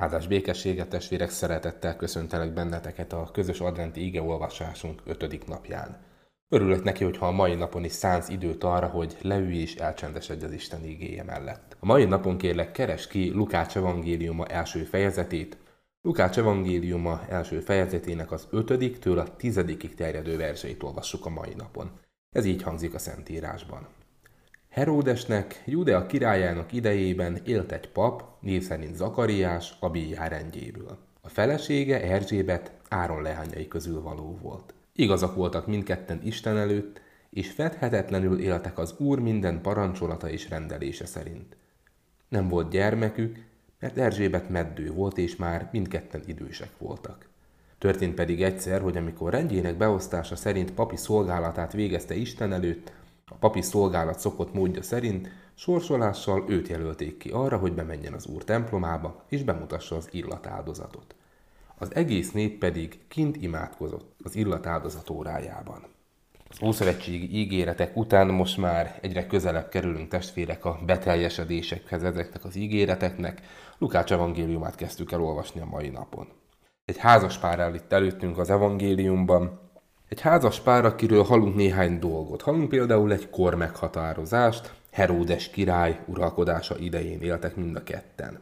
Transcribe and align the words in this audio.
Áldás 0.00 0.26
békességet, 0.26 0.88
testvérek, 0.88 1.30
szeretettel 1.30 1.96
köszöntelek 1.96 2.52
benneteket 2.52 3.12
a 3.12 3.30
közös 3.32 3.60
adventi 3.60 4.04
igeolvasásunk 4.04 5.02
ötödik 5.04 5.46
napján. 5.46 5.96
Örülök 6.48 6.82
neki, 6.82 7.04
hogyha 7.04 7.26
a 7.26 7.30
mai 7.30 7.54
napon 7.54 7.84
is 7.84 7.92
szánsz 7.92 8.28
időt 8.28 8.64
arra, 8.64 8.86
hogy 8.86 9.16
leülj 9.22 9.56
és 9.56 9.74
elcsendesedj 9.74 10.44
az 10.44 10.52
Isten 10.52 10.84
igéje 10.84 11.22
mellett. 11.22 11.76
A 11.80 11.86
mai 11.86 12.04
napon 12.04 12.38
kérlek, 12.38 12.72
keres 12.72 13.06
ki 13.06 13.30
Lukács 13.30 13.76
evangéliuma 13.76 14.46
első 14.46 14.84
fejezetét, 14.84 15.58
Lukács 16.02 16.38
evangéliuma 16.38 17.20
első 17.28 17.60
fejezetének 17.60 18.32
az 18.32 18.46
ötödiktől 18.50 19.18
a 19.18 19.36
tizedikig 19.36 19.94
terjedő 19.94 20.36
verseit 20.36 20.82
olvassuk 20.82 21.26
a 21.26 21.30
mai 21.30 21.54
napon. 21.56 21.90
Ez 22.30 22.44
így 22.44 22.62
hangzik 22.62 22.94
a 22.94 22.98
Szentírásban. 22.98 23.86
Heródesnek, 24.70 25.62
Judea 25.66 26.06
királyának 26.06 26.72
idejében 26.72 27.40
élt 27.44 27.72
egy 27.72 27.88
pap, 27.88 28.24
név 28.40 28.62
szerint 28.62 28.96
Zakariás, 28.96 29.76
Abijá 29.80 30.28
rendjéből. 30.28 30.98
A 31.20 31.28
felesége 31.28 32.02
Erzsébet 32.02 32.72
Áron 32.88 33.22
leányai 33.22 33.68
közül 33.68 34.02
való 34.02 34.38
volt. 34.42 34.74
Igazak 34.92 35.34
voltak 35.34 35.66
mindketten 35.66 36.20
Isten 36.24 36.56
előtt, 36.56 37.00
és 37.30 37.50
fedhetetlenül 37.50 38.40
éltek 38.40 38.78
az 38.78 38.94
Úr 38.98 39.18
minden 39.18 39.60
parancsolata 39.60 40.30
és 40.30 40.48
rendelése 40.48 41.06
szerint. 41.06 41.56
Nem 42.28 42.48
volt 42.48 42.70
gyermekük, 42.70 43.44
mert 43.80 43.98
Erzsébet 43.98 44.48
meddő 44.48 44.92
volt, 44.92 45.18
és 45.18 45.36
már 45.36 45.68
mindketten 45.72 46.22
idősek 46.26 46.70
voltak. 46.78 47.28
Történt 47.78 48.14
pedig 48.14 48.42
egyszer, 48.42 48.80
hogy 48.80 48.96
amikor 48.96 49.32
rendjének 49.32 49.76
beosztása 49.76 50.36
szerint 50.36 50.72
papi 50.72 50.96
szolgálatát 50.96 51.72
végezte 51.72 52.14
Isten 52.14 52.52
előtt, 52.52 52.92
a 53.30 53.34
papi 53.34 53.62
szolgálat 53.62 54.18
szokott 54.18 54.54
módja 54.54 54.82
szerint 54.82 55.28
sorsolással 55.54 56.44
őt 56.48 56.68
jelölték 56.68 57.16
ki 57.16 57.30
arra, 57.30 57.58
hogy 57.58 57.72
bemenjen 57.72 58.12
az 58.12 58.26
úr 58.26 58.44
templomába, 58.44 59.24
és 59.28 59.42
bemutassa 59.42 59.96
az 59.96 60.08
illatáldozatot. 60.10 61.14
Az 61.78 61.94
egész 61.94 62.32
nép 62.32 62.58
pedig 62.58 62.98
kint 63.08 63.36
imádkozott 63.36 64.14
az 64.24 64.36
illatáldozat 64.36 65.10
órájában. 65.10 65.84
Az 66.48 66.62
Ószövetségi 66.62 67.38
ígéretek 67.38 67.96
után 67.96 68.26
most 68.26 68.56
már 68.56 68.98
egyre 69.02 69.26
közelebb 69.26 69.68
kerülünk 69.68 70.08
testvérek 70.08 70.64
a 70.64 70.78
beteljesedésekhez 70.86 72.02
ezeknek 72.02 72.44
az 72.44 72.56
ígéreteknek. 72.56 73.42
Lukács 73.78 74.12
evangéliumát 74.12 74.74
kezdtük 74.74 75.12
el 75.12 75.22
olvasni 75.22 75.60
a 75.60 75.64
mai 75.64 75.88
napon. 75.88 76.28
Egy 76.84 76.98
házas 76.98 77.38
pár 77.38 77.60
áll 77.60 77.74
itt 77.74 77.92
előttünk 77.92 78.38
az 78.38 78.50
evangéliumban, 78.50 79.69
egy 80.10 80.20
házas 80.20 80.60
pár, 80.60 80.84
akiről 80.84 81.22
hallunk 81.22 81.54
néhány 81.54 81.98
dolgot. 81.98 82.42
Hallunk 82.42 82.68
például 82.68 83.12
egy 83.12 83.30
kor 83.30 83.54
meghatározást, 83.54 84.72
Heródes 84.90 85.50
király 85.50 86.00
uralkodása 86.06 86.78
idején 86.78 87.20
éltek 87.20 87.56
mind 87.56 87.76
a 87.76 87.82
ketten. 87.82 88.40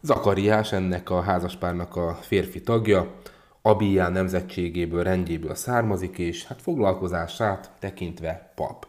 Zakariás 0.00 0.72
ennek 0.72 1.10
a 1.10 1.20
házaspárnak 1.20 1.96
a 1.96 2.18
férfi 2.20 2.60
tagja, 2.60 3.14
Abijá 3.62 4.08
nemzetségéből, 4.08 5.02
rendjéből 5.02 5.54
származik, 5.54 6.18
és 6.18 6.46
hát 6.46 6.62
foglalkozását 6.62 7.70
tekintve 7.78 8.52
pap. 8.54 8.86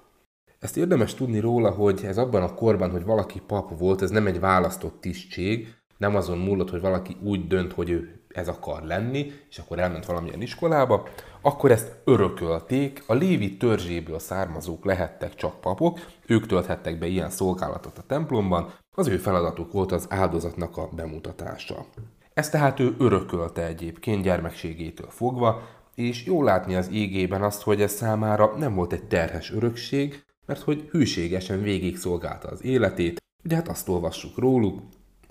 Ezt 0.60 0.78
érdemes 0.78 1.14
tudni 1.14 1.40
róla, 1.40 1.70
hogy 1.70 2.02
ez 2.06 2.18
abban 2.18 2.44
a 2.44 2.54
korban, 2.54 2.92
hogy 2.92 3.04
valaki 3.04 3.42
pap 3.48 3.80
volt, 3.80 4.02
ez 4.02 4.10
nem 4.10 4.28
egy 4.28 4.40
választott 4.40 5.02
tisztség, 5.02 5.76
nem 5.98 6.16
azon 6.16 6.38
múlott, 6.38 6.70
hogy 6.70 6.82
valaki 6.82 7.18
úgy 7.24 7.48
dönt, 7.48 7.74
hogy 7.74 7.90
ő 7.90 8.19
ez 8.34 8.48
akar 8.48 8.84
lenni, 8.84 9.32
és 9.50 9.58
akkor 9.58 9.80
elment 9.80 10.06
valamilyen 10.06 10.42
iskolába, 10.42 11.08
akkor 11.42 11.72
ezt 11.72 11.96
örökölték, 12.04 13.04
a 13.08 13.14
Lévi 13.14 13.58
törzséből 13.58 14.20
származók 14.20 14.86
lehettek 14.86 15.36
csak 15.36 15.62
papok, 15.62 16.00
ők 16.26 16.46
tölthettek 16.46 17.00
be 17.00 17.08
ilyen 17.08 17.30
szolgálatot 17.30 17.98
a 17.98 18.04
templomban, 18.08 18.74
az 18.96 19.08
ő 19.08 19.18
feladatuk 19.18 19.72
volt 19.72 19.92
az 19.92 20.06
áldozatnak 20.10 20.78
a 20.78 20.90
bemutatása. 20.96 21.86
Ezt 22.34 22.52
tehát 22.52 22.80
ő 22.80 22.96
örökölte 22.98 23.66
egyébként 23.66 24.24
gyermekségétől 24.24 25.10
fogva, 25.10 25.62
és 25.96 26.26
jól 26.26 26.44
látni 26.44 26.76
az 26.76 26.90
égében 26.92 27.44
azt, 27.44 27.62
hogy 27.62 27.82
ez 27.82 27.92
számára 27.92 28.54
nem 28.58 28.76
volt 28.76 28.94
egy 28.94 29.04
terhes 29.04 29.52
örökség, 29.52 30.24
mert 30.46 30.62
hogy 30.62 30.88
hűségesen 30.92 31.62
végig 31.62 31.98
szolgálta 31.98 32.48
az 32.48 32.64
életét, 32.64 33.22
ugye 33.44 33.56
hát 33.56 33.68
azt 33.68 33.90
olvassuk 33.90 34.38
róluk, 34.38 34.82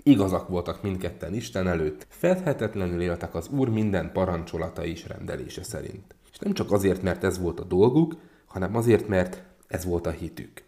Igazak 0.09 0.47
voltak 0.47 0.81
mindketten 0.81 1.33
Isten 1.33 1.67
előtt, 1.67 2.05
fedhetetlenül 2.09 3.01
éltek 3.01 3.35
az 3.35 3.47
Úr 3.47 3.69
minden 3.69 4.11
parancsolata 4.11 4.85
és 4.85 5.07
rendelése 5.07 5.63
szerint. 5.63 6.15
És 6.31 6.37
nem 6.37 6.53
csak 6.53 6.71
azért, 6.71 7.01
mert 7.01 7.23
ez 7.23 7.39
volt 7.39 7.59
a 7.59 7.63
dolguk, 7.63 8.15
hanem 8.45 8.75
azért, 8.75 9.07
mert 9.07 9.43
ez 9.67 9.85
volt 9.85 10.07
a 10.07 10.09
hitük. 10.11 10.63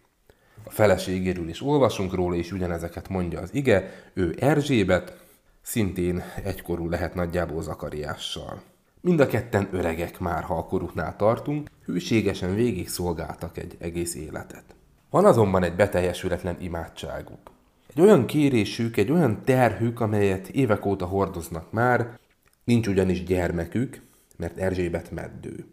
A 0.64 0.70
feleségéről 0.70 1.48
is 1.48 1.62
olvasunk 1.62 2.14
róla, 2.14 2.34
és 2.34 2.52
ugyanezeket 2.52 3.08
mondja 3.08 3.40
az 3.40 3.54
ige, 3.54 3.90
ő 4.14 4.36
Erzsébet, 4.38 5.16
szintén 5.62 6.22
egykorú 6.44 6.88
lehet 6.88 7.14
nagyjából 7.14 7.62
Zakariással. 7.62 8.62
Mind 9.00 9.20
a 9.20 9.26
ketten 9.26 9.68
öregek 9.70 10.18
már, 10.18 10.42
ha 10.42 10.56
a 10.56 10.64
koruknál 10.64 11.16
tartunk, 11.16 11.70
hűségesen 11.84 12.54
végig 12.54 12.88
szolgáltak 12.88 13.58
egy 13.58 13.76
egész 13.78 14.14
életet. 14.14 14.64
Van 15.10 15.24
azonban 15.24 15.62
egy 15.62 15.76
beteljesületlen 15.76 16.56
imádságuk. 16.60 17.50
Egy 17.94 18.02
olyan 18.02 18.26
kérésük, 18.26 18.96
egy 18.96 19.10
olyan 19.10 19.44
terhük, 19.44 20.00
amelyet 20.00 20.48
évek 20.48 20.86
óta 20.86 21.06
hordoznak 21.06 21.72
már, 21.72 22.18
nincs 22.64 22.86
ugyanis 22.86 23.24
gyermekük, 23.24 24.02
mert 24.36 24.58
Erzsébet 24.58 25.10
meddő. 25.10 25.66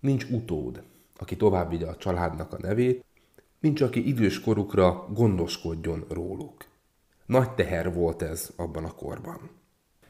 Nincs 0.00 0.24
utód, 0.30 0.82
aki 1.18 1.36
tovább 1.36 1.70
vigye 1.70 1.86
a 1.86 1.96
családnak 1.96 2.52
a 2.52 2.58
nevét, 2.60 3.04
nincs, 3.60 3.80
aki 3.80 4.08
idős 4.08 4.40
korukra 4.40 5.08
gondoskodjon 5.14 6.04
róluk. 6.08 6.64
Nagy 7.26 7.50
teher 7.50 7.92
volt 7.94 8.22
ez 8.22 8.50
abban 8.56 8.84
a 8.84 8.94
korban. 8.94 9.50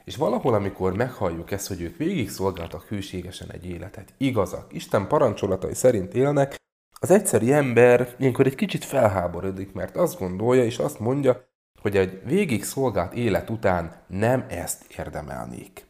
És 0.04 0.16
valahol, 0.16 0.54
amikor 0.54 0.96
meghalljuk 0.96 1.50
ezt, 1.50 1.68
hogy 1.68 1.80
ők 1.80 1.96
végig 1.96 2.30
szolgáltak 2.30 2.82
hűségesen 2.82 3.50
egy 3.50 3.66
életet, 3.66 4.14
igazak, 4.16 4.72
Isten 4.72 5.06
parancsolatai 5.06 5.74
szerint 5.74 6.14
élnek, 6.14 6.61
az 7.02 7.10
egyszeri 7.10 7.52
ember 7.52 8.14
ilyenkor 8.18 8.46
egy 8.46 8.54
kicsit 8.54 8.84
felháborodik, 8.84 9.72
mert 9.72 9.96
azt 9.96 10.18
gondolja 10.18 10.64
és 10.64 10.78
azt 10.78 10.98
mondja, 10.98 11.44
hogy 11.80 11.96
egy 11.96 12.20
végig 12.24 12.64
szolgált 12.64 13.14
élet 13.14 13.50
után 13.50 14.02
nem 14.06 14.44
ezt 14.48 14.84
érdemelnék. 14.98 15.86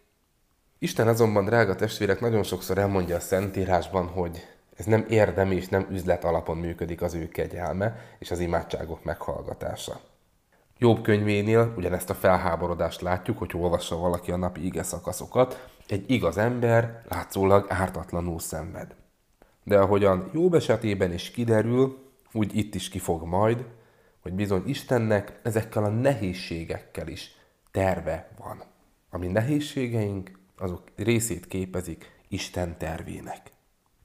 Isten 0.79 1.09
azonban, 1.09 1.45
drága 1.45 1.75
testvérek, 1.75 2.21
nagyon 2.21 2.43
sokszor 2.43 2.79
elmondja 2.79 3.17
a 3.17 3.21
Szentírásban, 3.21 4.07
hogy 4.07 4.47
ez 4.77 4.85
nem 4.85 5.07
érdem 5.09 5.51
és 5.51 5.69
nem 5.69 5.87
üzlet 5.91 6.25
alapon 6.25 6.57
működik 6.57 7.03
az 7.03 7.15
ő 7.15 7.29
kegyelme 7.29 7.97
és 8.19 8.31
az 8.31 8.39
imádságok 8.39 9.05
meghallgatása. 9.05 10.01
Jobb 10.79 11.03
könyvénél 11.03 11.75
ugyanezt 11.77 12.11
a 12.11 12.15
felháborodást 12.15 13.01
látjuk, 13.01 13.39
hogy 13.39 13.51
olvassa 13.55 13.97
valaki 13.97 14.31
a 14.31 14.37
napi 14.37 14.65
ige 14.65 14.83
szakaszokat, 14.83 15.69
egy 15.89 16.11
igaz 16.11 16.39
ember 16.39 17.03
látszólag 17.09 17.67
ártatlanul 17.69 18.39
szenved. 18.39 19.02
De 19.65 19.79
ahogyan 19.79 20.31
Jobb 20.33 20.55
esetében 20.55 21.13
is 21.13 21.31
kiderül, 21.31 22.11
úgy 22.33 22.57
itt 22.57 22.75
is 22.75 22.89
kifog 22.89 23.23
majd, 23.23 23.67
hogy 24.21 24.33
bizony 24.33 24.63
Istennek 24.67 25.41
ezekkel 25.43 25.85
a 25.85 25.89
nehézségekkel 25.89 27.09
is 27.09 27.31
terve 27.71 28.29
van. 28.39 28.63
Ami 29.11 29.27
nehézségeink, 29.27 30.39
azok 30.57 30.83
részét 30.97 31.47
képezik 31.47 32.21
Isten 32.29 32.79
tervének. 32.79 33.51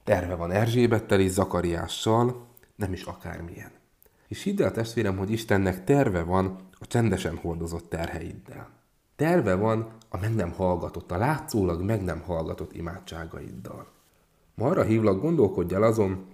Terve 0.03 0.35
van 0.35 0.51
Erzsébettel 0.51 1.19
és 1.19 1.31
Zakariással, 1.31 2.47
nem 2.75 2.93
is 2.93 3.03
akármilyen. 3.03 3.71
És 4.27 4.43
hidd 4.43 4.61
el, 4.61 4.71
testvérem, 4.71 5.17
hogy 5.17 5.31
Istennek 5.31 5.83
terve 5.83 6.21
van 6.23 6.55
a 6.71 6.87
csendesen 6.87 7.37
hordozott 7.37 7.89
terheiddel. 7.89 8.69
Terve 9.15 9.55
van 9.55 9.91
a 10.09 10.17
meg 10.17 10.35
nem 10.35 10.51
hallgatott, 10.51 11.11
a 11.11 11.17
látszólag 11.17 11.81
meg 11.81 12.03
nem 12.03 12.21
hallgatott 12.21 12.73
imádságaiddal. 12.73 13.87
Ma 14.59 14.67
arra 14.67 14.83
hívlak, 14.83 15.21
gondolkodj 15.21 15.73
el 15.73 15.83
azon, 15.83 16.25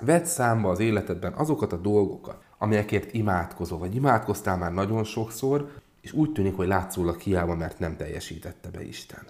vedd 0.00 0.24
számba 0.24 0.70
az 0.70 0.78
életedben 0.78 1.32
azokat 1.32 1.72
a 1.72 1.76
dolgokat, 1.76 2.44
amelyekért 2.58 3.14
imádkozol, 3.14 3.78
vagy 3.78 3.94
imádkoztál 3.94 4.58
már 4.58 4.72
nagyon 4.72 5.04
sokszor, 5.04 5.70
és 6.00 6.12
úgy 6.12 6.32
tűnik, 6.32 6.56
hogy 6.56 6.66
látszólag 6.66 7.18
hiába, 7.18 7.54
mert 7.54 7.78
nem 7.78 7.96
teljesítette 7.96 8.70
be 8.70 8.84
Isten. 8.84 9.24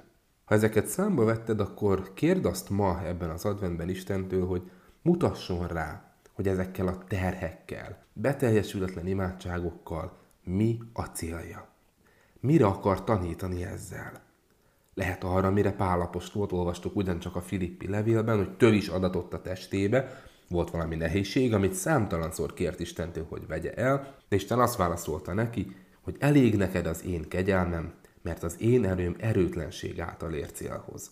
Ha 0.44 0.54
ezeket 0.54 0.86
számba 0.86 1.24
vetted, 1.24 1.60
akkor 1.60 2.12
kérd 2.14 2.44
azt 2.44 2.70
ma 2.70 3.00
ebben 3.04 3.30
az 3.30 3.44
adventben 3.44 3.88
Istentől, 3.88 4.46
hogy 4.46 4.70
mutasson 5.02 5.66
rá, 5.66 6.14
hogy 6.32 6.48
ezekkel 6.48 6.86
a 6.86 6.98
terhekkel, 7.08 8.04
beteljesületlen 8.12 9.06
imádságokkal 9.06 10.18
mi 10.44 10.78
a 10.92 11.02
célja. 11.02 11.68
Mire 12.40 12.66
akar 12.66 13.04
tanítani 13.04 13.64
ezzel? 13.64 14.31
Lehet 14.94 15.24
arra, 15.24 15.50
mire 15.50 15.72
Pálapostolt 15.72 16.52
olvastuk 16.52 16.96
ugyancsak 16.96 17.36
a 17.36 17.40
Filippi 17.40 17.88
levélben, 17.88 18.36
hogy 18.36 18.56
től 18.56 18.72
is 18.72 18.88
adatott 18.88 19.32
a 19.32 19.40
testébe, 19.40 20.22
volt 20.48 20.70
valami 20.70 20.96
nehézség, 20.96 21.54
amit 21.54 21.74
számtalanszor 21.74 22.52
kért 22.52 22.80
Istentől, 22.80 23.26
hogy 23.28 23.46
vegye 23.46 23.74
el, 23.74 24.16
de 24.28 24.36
Isten 24.36 24.60
azt 24.60 24.76
válaszolta 24.76 25.32
neki, 25.32 25.76
hogy 26.00 26.16
elég 26.18 26.56
neked 26.56 26.86
az 26.86 27.04
én 27.04 27.28
kegyelmem, 27.28 27.92
mert 28.22 28.42
az 28.42 28.60
én 28.60 28.84
erőm 28.84 29.16
erőtlenség 29.18 30.00
által 30.00 30.34
ér 30.34 30.52
célhoz. 30.52 31.10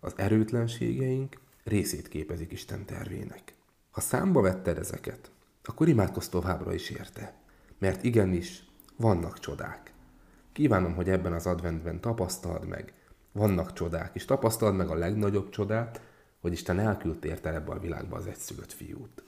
Az 0.00 0.12
erőtlenségeink 0.16 1.40
részét 1.64 2.08
képezik 2.08 2.52
Isten 2.52 2.84
tervének. 2.84 3.54
Ha 3.90 4.00
számba 4.00 4.40
vetted 4.40 4.78
ezeket, 4.78 5.30
akkor 5.64 5.88
imádkozz 5.88 6.26
továbbra 6.26 6.74
is 6.74 6.90
érte, 6.90 7.34
mert 7.78 8.04
igenis 8.04 8.64
vannak 8.96 9.38
csodák. 9.38 9.92
Kívánom, 10.52 10.94
hogy 10.94 11.08
ebben 11.08 11.32
az 11.32 11.46
adventben 11.46 12.00
tapasztald 12.00 12.68
meg, 12.68 12.92
vannak 13.32 13.72
csodák, 13.72 14.14
és 14.14 14.24
tapasztald 14.24 14.76
meg 14.76 14.88
a 14.88 14.94
legnagyobb 14.94 15.48
csodát, 15.50 16.00
hogy 16.40 16.52
Isten 16.52 16.78
elküldte 16.78 17.28
érte 17.28 17.54
ebbe 17.54 17.72
a 17.72 17.78
világba 17.78 18.16
az 18.16 18.26
egyszülött 18.26 18.72
fiút. 18.72 19.22